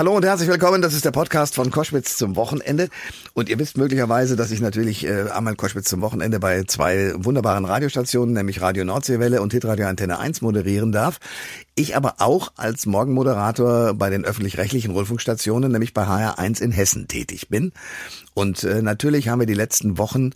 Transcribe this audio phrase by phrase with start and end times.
[0.00, 0.80] Hallo und herzlich willkommen.
[0.80, 2.88] Das ist der Podcast von Koschwitz zum Wochenende.
[3.34, 7.66] Und ihr wisst möglicherweise, dass ich natürlich äh, einmal Koschwitz zum Wochenende bei zwei wunderbaren
[7.66, 11.18] Radiostationen, nämlich Radio Nordseewelle und Hitradio Antenne 1 moderieren darf.
[11.74, 17.50] Ich aber auch als Morgenmoderator bei den öffentlich-rechtlichen Rundfunkstationen, nämlich bei HR1 in Hessen tätig
[17.50, 17.72] bin.
[18.32, 20.30] Und äh, natürlich haben wir die letzten Wochen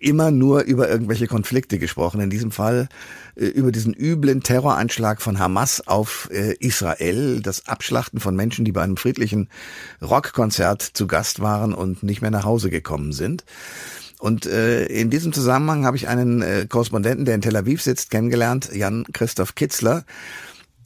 [0.00, 2.20] immer nur über irgendwelche Konflikte gesprochen.
[2.20, 2.88] In diesem Fall
[3.36, 8.72] äh, über diesen üblen Terroranschlag von Hamas auf äh, Israel, das Abschlachten von Menschen, die
[8.72, 9.48] bei einem friedlichen
[10.02, 13.44] Rockkonzert zu Gast waren und nicht mehr nach Hause gekommen sind.
[14.18, 18.10] Und äh, in diesem Zusammenhang habe ich einen äh, Korrespondenten, der in Tel Aviv sitzt,
[18.10, 20.04] kennengelernt, Jan Christoph Kitzler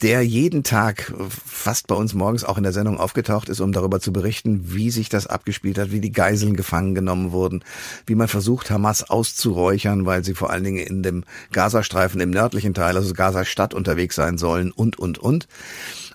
[0.01, 3.99] der jeden Tag fast bei uns morgens auch in der Sendung aufgetaucht ist, um darüber
[3.99, 7.63] zu berichten, wie sich das abgespielt hat, wie die Geiseln gefangen genommen wurden,
[8.05, 12.73] wie man versucht, Hamas auszuräuchern, weil sie vor allen Dingen in dem Gazastreifen im nördlichen
[12.73, 15.47] Teil, also Gaza-Stadt unterwegs sein sollen und, und, und.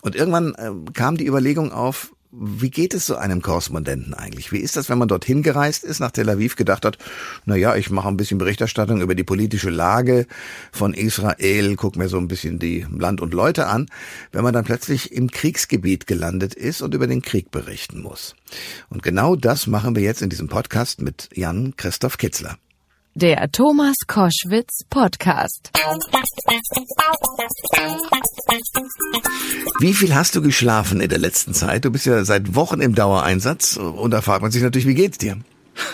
[0.03, 4.53] Und irgendwann äh, kam die Überlegung auf, wie geht es so einem Korrespondenten eigentlich?
[4.53, 6.99] Wie ist das, wenn man dorthin gereist ist, nach Tel Aviv, gedacht hat,
[7.45, 10.27] na ja, ich mache ein bisschen Berichterstattung über die politische Lage
[10.71, 13.87] von Israel, guck mir so ein bisschen die Land und Leute an,
[14.33, 18.37] wenn man dann plötzlich im Kriegsgebiet gelandet ist und über den Krieg berichten muss.
[18.89, 22.57] Und genau das machen wir jetzt in diesem Podcast mit Jan Christoph Kitzler.
[23.15, 25.71] Der Thomas Koschwitz Podcast.
[29.79, 31.85] Wie viel hast du geschlafen in der letzten Zeit?
[31.85, 35.19] Du bist ja seit Wochen im Dauereinsatz und da fragt man sich natürlich, wie geht's
[35.19, 35.39] dir?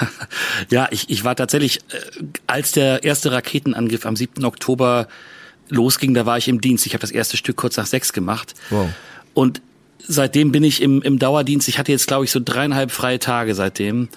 [0.70, 4.44] ja, ich, ich war tatsächlich, äh, als der erste Raketenangriff am 7.
[4.44, 5.08] Oktober
[5.68, 6.86] losging, da war ich im Dienst.
[6.86, 8.54] Ich habe das erste Stück kurz nach sechs gemacht.
[8.70, 8.88] Wow.
[9.34, 9.60] Und
[10.06, 11.68] seitdem bin ich im, im Dauerdienst.
[11.68, 14.08] Ich hatte jetzt, glaube ich, so dreieinhalb freie Tage seitdem.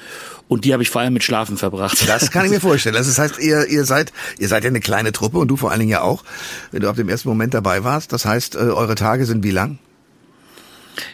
[0.48, 2.08] Und die habe ich vor allem mit Schlafen verbracht.
[2.10, 2.96] Das kann ich mir vorstellen.
[2.96, 5.80] Das heißt, ihr, ihr seid, ihr seid ja eine kleine Truppe und du vor allen
[5.80, 6.24] Dingen ja auch,
[6.72, 8.14] wenn du ab dem ersten Moment dabei warst.
[8.14, 9.78] Das heißt, äh, eure Tage sind wie lang?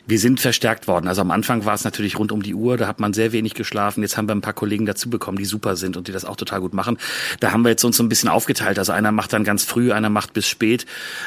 [0.07, 1.07] Wir sind verstärkt worden.
[1.07, 3.53] Also am Anfang war es natürlich rund um die Uhr, da hat man sehr wenig
[3.53, 4.01] geschlafen.
[4.01, 6.35] Jetzt haben wir ein paar Kollegen dazu bekommen, die super sind und die das auch
[6.35, 6.97] total gut machen.
[7.39, 8.79] Da haben wir jetzt uns so ein bisschen aufgeteilt.
[8.79, 10.85] Also einer macht dann ganz früh, einer macht bis spät.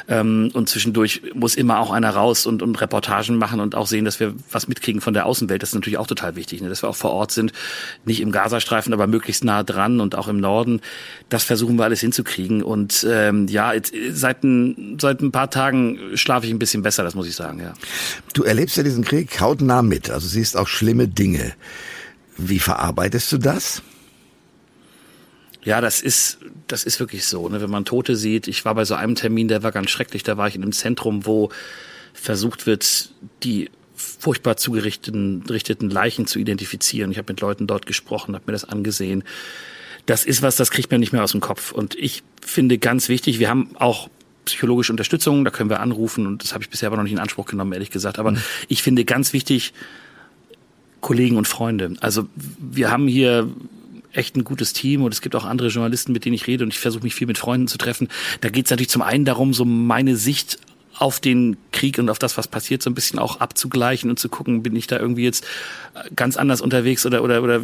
[0.08, 4.04] Ähm, und zwischendurch muss immer auch einer raus und, und Reportagen machen und auch sehen,
[4.04, 5.62] dass wir was mitkriegen von der Außenwelt.
[5.62, 6.69] Das ist natürlich auch total wichtig, ne?
[6.69, 7.52] dass wir auch vor Ort sind.
[8.04, 10.80] Nicht im Gazastreifen, aber möglichst nah dran und auch im Norden.
[11.28, 12.62] Das versuchen wir alles hinzukriegen.
[12.62, 17.02] Und ähm, ja, jetzt, seit, ein, seit ein paar Tagen schlafe ich ein bisschen besser,
[17.02, 17.75] das muss ich sagen, ja.
[18.34, 21.54] Du erlebst ja diesen Krieg hautnah mit, also siehst auch schlimme Dinge.
[22.36, 23.82] Wie verarbeitest du das?
[25.62, 27.48] Ja, das ist, das ist wirklich so.
[27.48, 27.60] Ne?
[27.60, 30.37] Wenn man Tote sieht, ich war bei so einem Termin, der war ganz schrecklich, da
[30.37, 31.50] war ich in einem Zentrum, wo
[32.14, 37.10] versucht wird, die furchtbar zugerichteten richteten Leichen zu identifizieren.
[37.10, 39.25] Ich habe mit Leuten dort gesprochen, habe mir das angesehen.
[40.06, 41.72] Das ist was, das kriegt man nicht mehr aus dem Kopf.
[41.72, 44.08] Und ich finde ganz wichtig, wir haben auch
[44.48, 47.19] psychologische Unterstützung, da können wir anrufen und das habe ich bisher aber noch nicht in
[47.19, 48.19] Anspruch genommen, ehrlich gesagt.
[48.19, 48.38] Aber mhm.
[48.69, 49.72] ich finde ganz wichtig,
[51.00, 51.94] Kollegen und Freunde.
[52.00, 53.48] Also wir haben hier
[54.12, 56.72] echt ein gutes Team und es gibt auch andere Journalisten, mit denen ich rede und
[56.72, 58.08] ich versuche mich viel mit Freunden zu treffen.
[58.41, 60.58] Da geht es natürlich zum einen darum, so meine Sicht
[60.98, 64.28] auf den Krieg und auf das, was passiert, so ein bisschen auch abzugleichen und zu
[64.28, 65.44] gucken, bin ich da irgendwie jetzt
[65.94, 67.60] äh, ganz anders unterwegs oder oder oder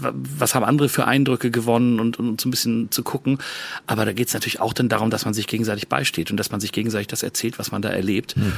[0.00, 3.38] was haben andere für Eindrücke gewonnen und, und so ein bisschen zu gucken.
[3.86, 6.50] Aber da geht es natürlich auch dann darum, dass man sich gegenseitig beisteht und dass
[6.50, 8.34] man sich gegenseitig das erzählt, was man da erlebt.
[8.34, 8.52] Hm.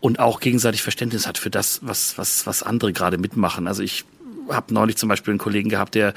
[0.00, 3.66] Und auch gegenseitig Verständnis hat für das, was, was, was andere gerade mitmachen.
[3.68, 4.04] Also ich
[4.50, 6.12] habe neulich zum Beispiel einen Kollegen gehabt, der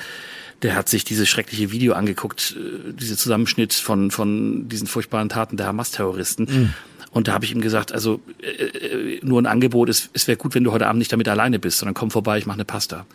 [0.63, 5.57] der hat sich dieses schreckliche Video angeguckt, äh, diese Zusammenschnitt von, von diesen furchtbaren Taten
[5.57, 6.47] der Hamas-Terroristen.
[6.49, 6.73] Mhm.
[7.17, 10.37] Und da habe ich ihm gesagt, also äh, äh, nur ein Angebot, es, es wäre
[10.37, 12.63] gut, wenn du heute Abend nicht damit alleine bist, sondern komm vorbei, ich mache eine
[12.63, 13.07] Pasta.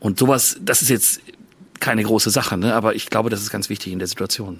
[0.00, 1.20] Und sowas, das ist jetzt
[1.78, 2.74] keine große Sache, ne?
[2.74, 4.58] aber ich glaube, das ist ganz wichtig in der Situation.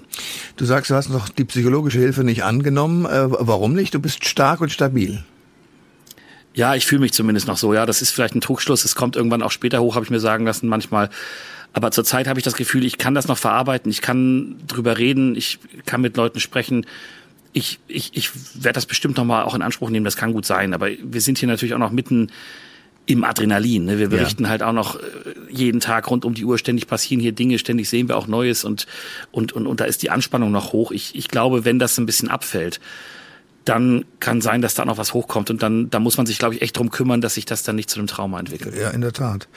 [0.55, 3.05] Du sagst, du hast noch die psychologische Hilfe nicht angenommen.
[3.05, 3.93] Äh, warum nicht?
[3.93, 5.25] Du bist stark und stabil.
[6.53, 7.73] Ja, ich fühle mich zumindest noch so.
[7.73, 8.85] Ja, das ist vielleicht ein Trugschluss.
[8.85, 11.09] Es kommt irgendwann auch später hoch, habe ich mir sagen lassen manchmal.
[11.73, 13.91] Aber zurzeit habe ich das Gefühl, ich kann das noch verarbeiten.
[13.91, 15.35] Ich kann drüber reden.
[15.35, 16.85] Ich kann mit Leuten sprechen
[17.55, 20.73] ich, ich, ich werde das bestimmt nochmal auch in Anspruch nehmen, das kann gut sein,
[20.73, 22.29] aber wir sind hier natürlich auch noch mitten
[23.05, 23.85] im Adrenalin.
[23.85, 23.97] Ne?
[23.97, 24.49] Wir berichten ja.
[24.49, 25.01] halt auch noch äh,
[25.49, 28.65] jeden Tag rund um die Uhr, ständig passieren hier Dinge, ständig sehen wir auch Neues
[28.65, 28.87] und,
[29.31, 30.91] und, und, und da ist die Anspannung noch hoch.
[30.91, 32.81] Ich, ich glaube, wenn das ein bisschen abfällt,
[33.63, 36.55] dann kann sein, dass da noch was hochkommt und dann da muss man sich, glaube
[36.55, 38.75] ich, echt drum kümmern, dass sich das dann nicht zu einem Trauma entwickelt.
[38.77, 39.47] Ja, in der Tat.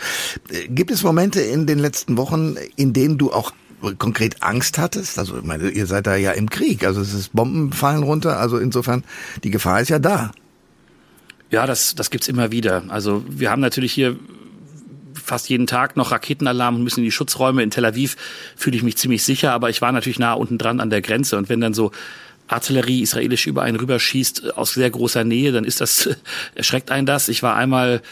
[0.51, 3.51] Äh, gibt es Momente in den letzten Wochen, in denen du auch
[3.99, 5.19] konkret Angst hattest?
[5.19, 8.39] Also, ich meine, ihr seid da ja im Krieg, also es ist Bomben fallen runter,
[8.39, 9.05] also insofern,
[9.45, 10.33] die Gefahr ist ja da.
[11.51, 12.85] Ja, das, das gibt's immer wieder.
[12.89, 14.17] Also wir haben natürlich hier
[15.15, 17.63] fast jeden Tag noch Raketenalarm und müssen in die Schutzräume.
[17.63, 18.17] In Tel Aviv
[18.57, 21.37] fühle ich mich ziemlich sicher, aber ich war natürlich nah unten dran an der Grenze.
[21.37, 21.91] Und wenn dann so
[22.49, 26.09] Artillerie israelisch über einen rüberschießt aus sehr großer Nähe, dann ist das,
[26.55, 27.29] erschreckt einen das.
[27.29, 28.03] Ich war einmal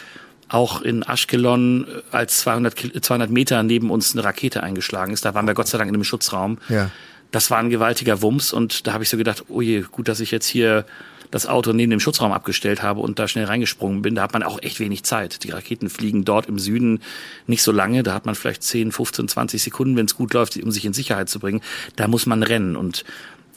[0.49, 5.25] auch in Ashkelon, als 200, 200 Meter neben uns eine Rakete eingeschlagen ist.
[5.25, 6.57] Da waren wir Gott sei Dank in einem Schutzraum.
[6.69, 6.89] Ja.
[7.31, 10.21] Das war ein gewaltiger Wumms und da habe ich so gedacht, oh je, gut, dass
[10.21, 10.85] ich jetzt hier
[11.31, 14.15] das Auto neben dem Schutzraum abgestellt habe und da schnell reingesprungen bin.
[14.15, 15.43] Da hat man auch echt wenig Zeit.
[15.43, 17.01] Die Raketen fliegen dort im Süden
[17.47, 18.03] nicht so lange.
[18.03, 20.93] Da hat man vielleicht 10, 15, 20 Sekunden, wenn es gut läuft, um sich in
[20.93, 21.61] Sicherheit zu bringen.
[21.95, 23.03] Da muss man rennen und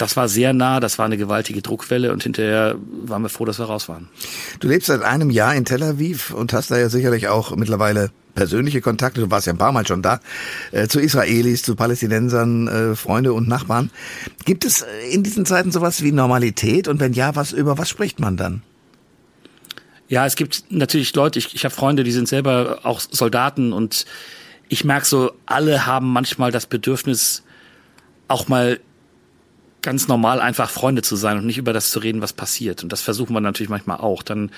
[0.00, 3.58] das war sehr nah, das war eine gewaltige Druckwelle und hinterher waren wir froh, dass
[3.58, 4.08] wir raus waren.
[4.58, 8.10] Du lebst seit einem Jahr in Tel Aviv und hast da ja sicherlich auch mittlerweile
[8.34, 10.20] persönliche Kontakte, du warst ja ein paar Mal schon da,
[10.70, 13.90] äh, zu Israelis, zu Palästinensern, äh, Freunde und Nachbarn.
[14.46, 18.20] Gibt es in diesen Zeiten sowas wie Normalität und wenn ja, was über was spricht
[18.20, 18.62] man dann?
[20.08, 24.06] Ja, es gibt natürlich Leute, ich, ich habe Freunde, die sind selber auch Soldaten und
[24.68, 27.42] ich merke so, alle haben manchmal das Bedürfnis,
[28.28, 28.80] auch mal
[29.82, 32.82] ganz normal einfach Freunde zu sein und nicht über das zu reden, was passiert.
[32.82, 34.22] Und das versuchen wir natürlich manchmal auch.
[34.22, 34.50] Dann,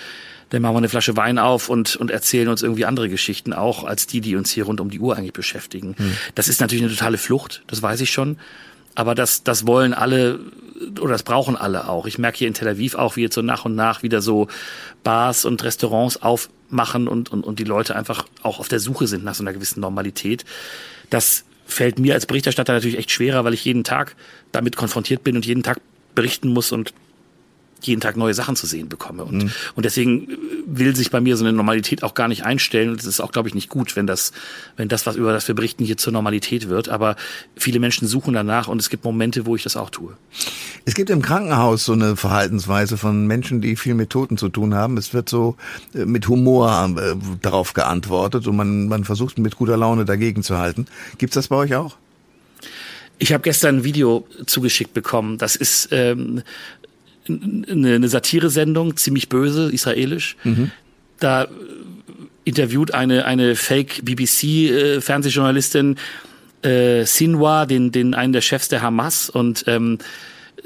[0.50, 3.84] dann machen wir eine Flasche Wein auf und, und erzählen uns irgendwie andere Geschichten auch,
[3.84, 5.94] als die, die uns hier rund um die Uhr eigentlich beschäftigen.
[5.96, 6.16] Hm.
[6.34, 8.38] Das ist natürlich eine totale Flucht, das weiß ich schon.
[8.94, 10.40] Aber das, das wollen alle
[11.00, 12.06] oder das brauchen alle auch.
[12.06, 14.48] Ich merke hier in Tel Aviv auch, wie jetzt so nach und nach wieder so
[15.04, 19.24] Bars und Restaurants aufmachen und, und, und die Leute einfach auch auf der Suche sind
[19.24, 20.44] nach so einer gewissen Normalität.
[21.08, 24.14] Das fällt mir als Berichterstatter natürlich echt schwerer, weil ich jeden Tag
[24.52, 25.80] damit konfrontiert bin und jeden Tag
[26.14, 26.92] berichten muss und
[27.86, 29.24] jeden Tag neue Sachen zu sehen bekomme.
[29.24, 29.50] Und, mhm.
[29.74, 30.28] und deswegen
[30.66, 32.90] will sich bei mir so eine Normalität auch gar nicht einstellen.
[32.90, 34.32] Und es ist auch, glaube ich, nicht gut, wenn das,
[34.76, 36.88] wenn das, was über das wir berichten, hier zur Normalität wird.
[36.88, 37.16] Aber
[37.56, 40.16] viele Menschen suchen danach und es gibt Momente, wo ich das auch tue.
[40.84, 44.74] Es gibt im Krankenhaus so eine Verhaltensweise von Menschen, die viel mit Toten zu tun
[44.74, 44.96] haben.
[44.96, 45.56] Es wird so
[45.94, 50.58] äh, mit Humor äh, darauf geantwortet und man, man versucht mit guter Laune dagegen zu
[50.58, 50.86] halten.
[51.18, 51.96] Gibt's das bei euch auch?
[53.18, 55.38] Ich habe gestern ein Video zugeschickt bekommen.
[55.38, 56.42] Das ist ähm,
[57.28, 60.36] eine, eine Satire-Sendung, ziemlich böse, israelisch.
[60.44, 60.70] Mhm.
[61.18, 61.48] Da
[62.44, 65.96] interviewt eine, eine Fake-BBC-Fernsehjournalistin
[66.62, 69.98] äh, Sinwar, den, den einen der Chefs der Hamas und ähm,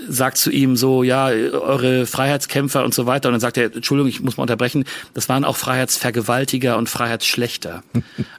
[0.08, 3.28] sagt zu ihm so, ja, eure Freiheitskämpfer und so weiter.
[3.28, 7.82] Und dann sagt er, Entschuldigung, ich muss mal unterbrechen, das waren auch Freiheitsvergewaltiger und Freiheitsschlechter.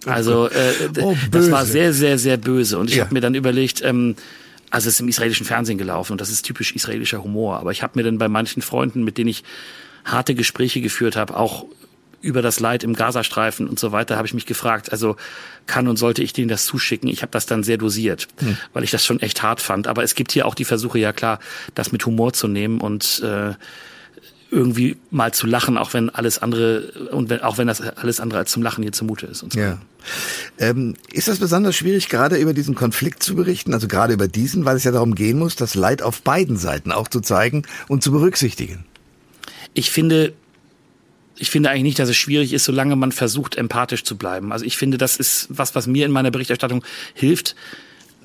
[0.06, 2.78] Also äh, oh, das war sehr, sehr, sehr böse.
[2.78, 3.04] Und ich ja.
[3.04, 4.16] habe mir dann überlegt, ähm,
[4.70, 7.58] also es ist im israelischen Fernsehen gelaufen und das ist typisch israelischer Humor.
[7.60, 9.44] Aber ich habe mir dann bei manchen Freunden, mit denen ich
[10.04, 11.66] harte Gespräche geführt habe, auch
[12.22, 15.16] über das Leid im Gazastreifen und so weiter, habe ich mich gefragt, also
[15.68, 17.10] kann und sollte ich denen das zuschicken?
[17.10, 18.58] Ich habe das dann sehr dosiert, hm.
[18.74, 19.88] weil ich das schon echt hart fand.
[19.88, 21.40] Aber es gibt hier auch die Versuche, ja klar,
[21.76, 23.54] das mit Humor zu nehmen und äh,
[24.50, 28.40] irgendwie mal zu lachen, auch wenn alles andere und wenn, auch wenn das alles andere
[28.40, 29.44] als zum Lachen hier zumute ist.
[29.44, 29.60] Und so.
[29.60, 29.78] Ja.
[30.58, 34.64] Ähm, ist das besonders schwierig, gerade über diesen Konflikt zu berichten, also gerade über diesen,
[34.66, 38.04] weil es ja darum gehen muss, das Leid auf beiden Seiten auch zu zeigen und
[38.04, 38.86] zu berücksichtigen?
[39.74, 40.34] Ich finde,
[41.36, 44.52] ich finde eigentlich nicht, dass es schwierig ist, solange man versucht, empathisch zu bleiben.
[44.52, 46.84] Also ich finde, das ist was, was mir in meiner Berichterstattung
[47.14, 47.56] hilft,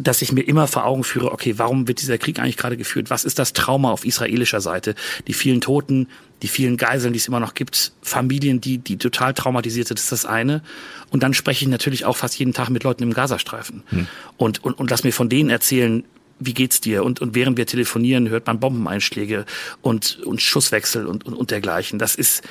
[0.02, 3.10] dass ich mir immer vor Augen führe, okay, warum wird dieser Krieg eigentlich gerade geführt?
[3.10, 4.94] Was ist das Trauma auf israelischer Seite?
[5.26, 6.08] Die vielen Toten,
[6.43, 10.12] die vielen Geiseln, die es immer noch gibt, Familien, die, die total traumatisiert sind, ist
[10.12, 10.62] das eine.
[11.10, 13.82] Und dann spreche ich natürlich auch fast jeden Tag mit Leuten im Gazastreifen.
[13.88, 14.06] Hm.
[14.37, 16.04] Und, und, und lass mir von denen erzählen,
[16.40, 17.04] wie geht's dir?
[17.04, 19.44] Und, und während wir telefonieren, hört man Bombeneinschläge
[19.81, 22.00] und, und Schusswechsel und, und, und dergleichen.
[22.00, 22.43] Das ist,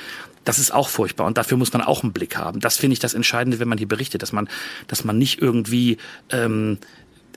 [0.44, 2.60] das ist auch furchtbar und dafür muss man auch einen Blick haben.
[2.60, 4.48] Das finde ich das Entscheidende, wenn man hier berichtet, dass man,
[4.86, 5.98] dass man nicht irgendwie
[6.30, 6.78] ähm,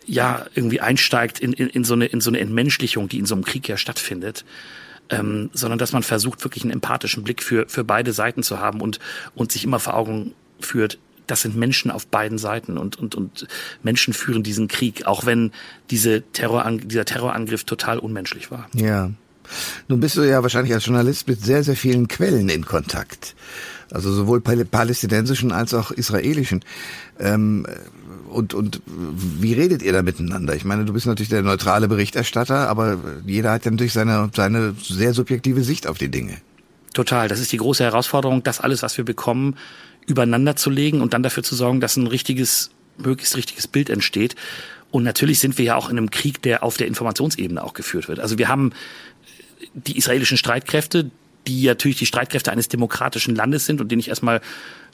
[0.06, 3.36] ja irgendwie einsteigt in, in, in, so eine, in so eine Entmenschlichung, die in so
[3.36, 4.46] einem Krieg ja stattfindet.
[5.08, 8.82] Ähm, sondern dass man versucht, wirklich einen empathischen Blick für, für beide Seiten zu haben
[8.82, 9.00] und,
[9.36, 10.98] und sich immer vor Augen führt,
[11.28, 13.48] das sind Menschen auf beiden Seiten und, und, und
[13.84, 15.52] Menschen führen diesen Krieg, auch wenn
[15.90, 18.68] diese Terroran dieser Terrorangriff total unmenschlich war.
[18.74, 19.12] Ja.
[19.88, 23.36] Nun bist du ja wahrscheinlich als Journalist mit sehr, sehr vielen Quellen in Kontakt.
[23.92, 26.66] Also sowohl palästinensischen als auch israelischen.
[27.20, 27.68] Ähm,
[28.36, 30.56] und, und wie redet ihr da miteinander?
[30.56, 34.76] Ich meine, du bist natürlich der neutrale Berichterstatter, aber jeder hat ja natürlich seine, seine
[34.82, 36.38] sehr subjektive Sicht auf die Dinge.
[36.94, 37.28] Total.
[37.28, 39.56] Das ist die große Herausforderung, das alles, was wir bekommen,
[40.06, 44.36] übereinander zu legen und dann dafür zu sorgen, dass ein richtiges, möglichst richtiges Bild entsteht.
[44.92, 48.08] Und natürlich sind wir ja auch in einem Krieg, der auf der Informationsebene auch geführt
[48.08, 48.20] wird.
[48.20, 48.74] Also wir haben
[49.74, 51.10] die israelischen Streitkräfte,
[51.48, 54.42] die natürlich die Streitkräfte eines demokratischen Landes sind und denen ich erstmal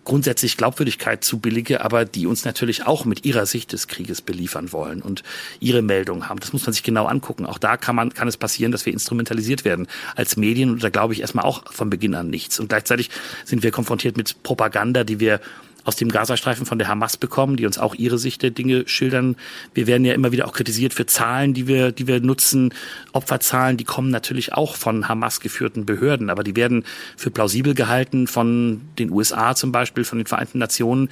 [0.03, 5.01] grundsätzlich Glaubwürdigkeit zubillige, aber die uns natürlich auch mit ihrer Sicht des Krieges beliefern wollen
[5.01, 5.23] und
[5.59, 6.39] ihre Meldungen haben.
[6.39, 7.45] Das muss man sich genau angucken.
[7.45, 10.89] Auch da kann man, kann es passieren, dass wir instrumentalisiert werden als Medien und da
[10.89, 12.59] glaube ich erstmal auch von Beginn an nichts.
[12.59, 13.09] Und gleichzeitig
[13.45, 15.39] sind wir konfrontiert mit Propaganda, die wir
[15.83, 19.35] aus dem Gazastreifen von der Hamas bekommen, die uns auch ihre Sicht der Dinge schildern.
[19.73, 22.73] Wir werden ja immer wieder auch kritisiert für Zahlen, die wir, die wir nutzen.
[23.13, 26.85] Opferzahlen, die kommen natürlich auch von Hamas geführten Behörden, aber die werden
[27.17, 31.09] für plausibel gehalten von den USA zum Beispiel, von den Vereinten Nationen.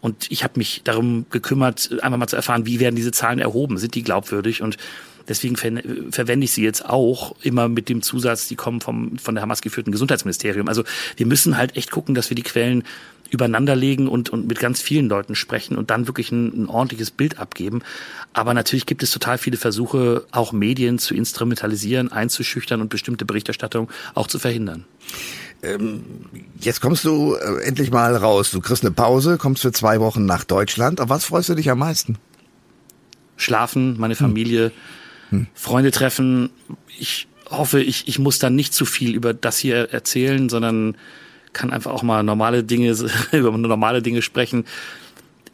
[0.00, 3.76] Und ich habe mich darum gekümmert, einfach mal zu erfahren, wie werden diese Zahlen erhoben?
[3.76, 4.62] Sind die glaubwürdig?
[4.62, 4.78] Und
[5.28, 5.70] Deswegen ver
[6.10, 9.60] verwende ich sie jetzt auch immer mit dem Zusatz, die kommen vom, von der Hamas
[9.62, 10.68] geführten Gesundheitsministerium.
[10.68, 10.84] Also
[11.16, 12.84] wir müssen halt echt gucken, dass wir die Quellen
[13.30, 17.10] übereinander legen und, und mit ganz vielen Leuten sprechen und dann wirklich ein, ein ordentliches
[17.10, 17.82] Bild abgeben.
[18.32, 23.88] Aber natürlich gibt es total viele Versuche, auch Medien zu instrumentalisieren, einzuschüchtern und bestimmte Berichterstattung
[24.14, 24.84] auch zu verhindern.
[25.62, 26.04] Ähm,
[26.60, 28.50] jetzt kommst du äh, endlich mal raus.
[28.50, 31.00] Du kriegst eine Pause, kommst für zwei Wochen nach Deutschland.
[31.00, 32.18] Auf was freust du dich am meisten?
[33.36, 34.72] Schlafen, meine Familie, hm.
[35.30, 35.46] Hm.
[35.54, 36.50] Freunde treffen.
[36.98, 40.96] Ich hoffe, ich, ich muss dann nicht zu viel über das hier erzählen, sondern
[41.52, 42.96] kann einfach auch mal normale Dinge,
[43.32, 44.64] über normale Dinge sprechen.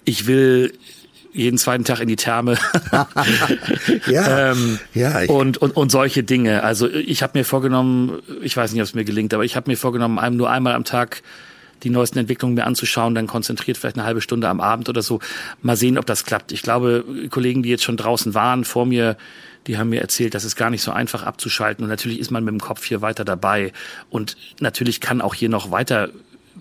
[0.05, 0.73] Ich will
[1.33, 2.57] jeden zweiten Tag in die Therme.
[4.07, 6.63] ja, ähm, ja und, und, und solche Dinge.
[6.63, 9.71] Also ich habe mir vorgenommen, ich weiß nicht, ob es mir gelingt, aber ich habe
[9.71, 11.23] mir vorgenommen, einem nur einmal am Tag
[11.83, 15.21] die neuesten Entwicklungen mir anzuschauen, dann konzentriert vielleicht eine halbe Stunde am Abend oder so.
[15.63, 16.53] Mal sehen, ob das klappt.
[16.53, 19.17] Ich glaube, Kollegen, die jetzt schon draußen waren vor mir,
[19.67, 21.85] die haben mir erzählt, das ist gar nicht so einfach abzuschalten.
[21.85, 23.73] Und natürlich ist man mit dem Kopf hier weiter dabei.
[24.11, 26.11] Und natürlich kann auch hier noch weiter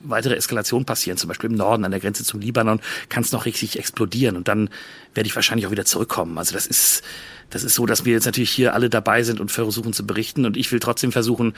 [0.04, 3.46] weitere Eskalation passieren, zum Beispiel im Norden an der Grenze zum Libanon, kann es noch
[3.46, 4.70] richtig explodieren und dann
[5.14, 6.38] werde ich wahrscheinlich auch wieder zurückkommen.
[6.38, 7.04] Also das ist,
[7.50, 10.46] das ist so, dass wir jetzt natürlich hier alle dabei sind und versuchen zu berichten
[10.46, 11.54] und ich will trotzdem versuchen,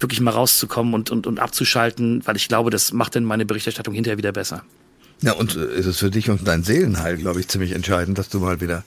[0.00, 3.94] wirklich mal rauszukommen und, und, und abzuschalten, weil ich glaube, das macht dann meine Berichterstattung
[3.94, 4.64] hinterher wieder besser.
[5.22, 8.28] Ja, und äh, ist es für dich und dein Seelenheil, glaube ich, ziemlich entscheidend, dass
[8.28, 8.84] du mal wieder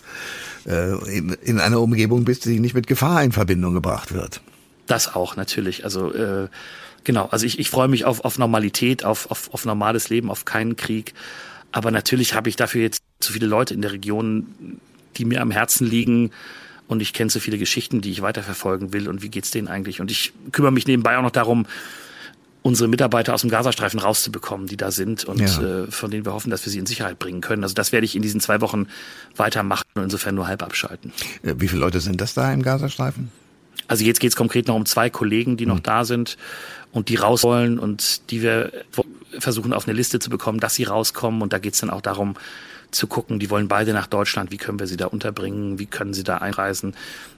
[0.66, 4.42] äh, in, in einer Umgebung bist, die nicht mit Gefahr in Verbindung gebracht wird.
[4.86, 5.84] Das auch, natürlich.
[5.84, 6.48] Also äh,
[7.04, 10.46] genau, also ich, ich freue mich auf, auf Normalität, auf, auf, auf normales Leben, auf
[10.46, 11.14] keinen Krieg.
[11.72, 14.80] Aber natürlich habe ich dafür jetzt zu viele Leute in der Region,
[15.18, 16.32] die mir am Herzen liegen.
[16.88, 19.10] Und ich kenne so viele Geschichten, die ich weiterverfolgen will.
[19.10, 20.00] Und wie geht's denen eigentlich?
[20.00, 21.66] Und ich kümmere mich nebenbei auch noch darum,
[22.62, 25.84] unsere Mitarbeiter aus dem Gazastreifen rauszubekommen, die da sind und ja.
[25.84, 27.64] äh, von denen wir hoffen, dass wir sie in Sicherheit bringen können.
[27.64, 28.88] Also das werde ich in diesen zwei Wochen
[29.36, 31.14] weitermachen und insofern nur halb abschalten.
[31.44, 33.32] Äh, wie viele Leute sind das da im Gazastreifen?
[33.88, 35.70] Also jetzt geht es konkret noch um zwei Kollegen, die mhm.
[35.70, 35.84] noch hm.
[35.84, 36.38] da sind
[36.92, 38.72] und die raus wollen und die wir
[39.40, 41.42] versuchen auf eine Liste zu bekommen, dass sie rauskommen.
[41.42, 42.36] Und da geht es dann auch darum,
[42.92, 46.14] zu gucken, die wollen beide nach Deutschland, wie können wir sie da unterbringen, wie können
[46.14, 46.96] sie da einreisen.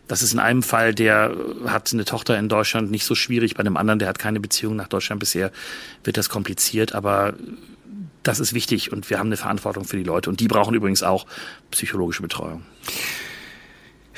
[0.07, 3.61] Das ist in einem Fall, der hat eine Tochter in Deutschland, nicht so schwierig, bei
[3.61, 5.51] einem anderen, der hat keine Beziehung nach Deutschland bisher,
[6.03, 7.33] wird das kompliziert, aber
[8.23, 11.03] das ist wichtig und wir haben eine Verantwortung für die Leute und die brauchen übrigens
[11.03, 11.25] auch
[11.71, 12.63] psychologische Betreuung.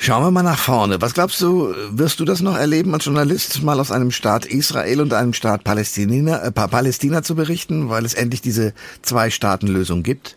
[0.02, 1.00] Schauen wir mal nach vorne.
[1.00, 5.00] Was glaubst du, wirst du das noch erleben, als Journalist mal aus einem Staat Israel
[5.00, 10.36] und einem Staat Palästina, äh, Palästina zu berichten, weil es endlich diese Zwei-Staaten-Lösung gibt?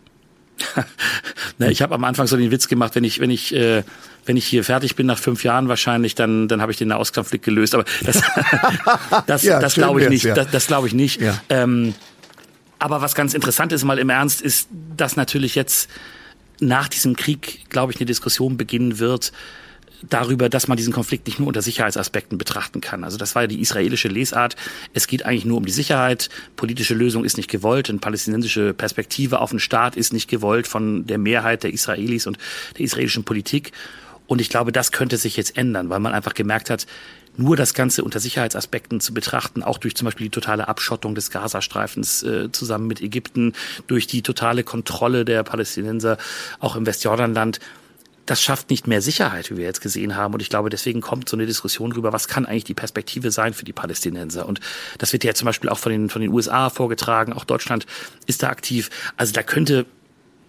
[1.58, 3.82] Na, ich habe am Anfang so den Witz gemacht, wenn ich, wenn ich, äh,
[4.24, 7.44] wenn ich hier fertig bin nach fünf Jahren wahrscheinlich, dann, dann habe ich den Nahostkonflikt
[7.44, 7.74] gelöst.
[7.74, 8.22] Aber das,
[9.26, 10.26] das, ja, das glaube ich nicht.
[10.26, 10.34] Ja.
[10.34, 11.20] Das, das glaube ich nicht.
[12.78, 15.88] Aber was ganz interessant ist, mal im Ernst, ist, dass natürlich jetzt
[16.60, 19.32] nach diesem Krieg, glaube ich, eine Diskussion beginnen wird,
[20.08, 23.04] darüber, dass man diesen Konflikt nicht nur unter Sicherheitsaspekten betrachten kann.
[23.04, 24.56] Also das war ja die israelische Lesart.
[24.92, 26.28] Es geht eigentlich nur um die Sicherheit.
[26.56, 27.88] Politische Lösung ist nicht gewollt.
[27.88, 32.38] Eine palästinensische Perspektive auf den Staat ist nicht gewollt von der Mehrheit der Israelis und
[32.76, 33.72] der israelischen Politik.
[34.26, 36.86] Und ich glaube, das könnte sich jetzt ändern, weil man einfach gemerkt hat,
[37.36, 41.30] nur das Ganze unter Sicherheitsaspekten zu betrachten, auch durch zum Beispiel die totale Abschottung des
[41.30, 43.52] Gazastreifens äh, zusammen mit Ägypten,
[43.86, 46.16] durch die totale Kontrolle der Palästinenser
[46.60, 47.60] auch im Westjordanland,
[48.26, 50.34] das schafft nicht mehr Sicherheit, wie wir jetzt gesehen haben.
[50.34, 53.54] Und ich glaube, deswegen kommt so eine Diskussion drüber, was kann eigentlich die Perspektive sein
[53.54, 54.46] für die Palästinenser?
[54.46, 54.60] Und
[54.98, 57.32] das wird ja zum Beispiel auch von den, von den USA vorgetragen.
[57.32, 57.86] Auch Deutschland
[58.26, 58.90] ist da aktiv.
[59.16, 59.86] Also da könnte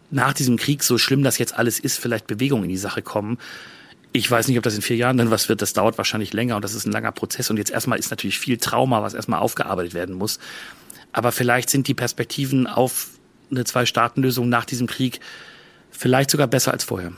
[0.09, 3.37] nach diesem Krieg, so schlimm das jetzt alles ist, vielleicht Bewegung in die Sache kommen.
[4.13, 5.61] Ich weiß nicht, ob das in vier Jahren dann was wird.
[5.61, 7.49] Das dauert wahrscheinlich länger und das ist ein langer Prozess.
[7.49, 10.39] Und jetzt erstmal ist natürlich viel Trauma, was erstmal aufgearbeitet werden muss.
[11.11, 13.09] Aber vielleicht sind die Perspektiven auf
[13.51, 15.19] eine Zwei-Staaten-Lösung nach diesem Krieg
[15.91, 17.11] vielleicht sogar besser als vorher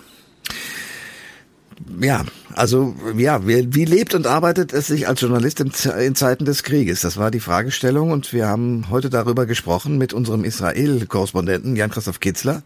[2.00, 6.46] ja, also ja, wie, wie lebt und arbeitet es sich als Journalist in, in, Zeiten
[6.46, 7.02] des Krieges?
[7.02, 12.64] Das war die Fragestellung und wir haben heute darüber gesprochen mit unserem Israel-Korrespondenten Jan-Christoph Kitzler.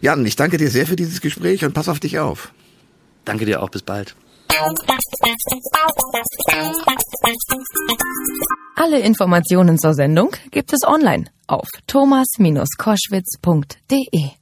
[0.00, 2.52] Jan, ich danke dir sehr für dieses Gespräch und pass auf dich auf.
[3.24, 4.16] Danke dir auch, bis bald.
[8.76, 14.41] Alle Informationen zur Sendung gibt es online auf thomas-koschwitz.de.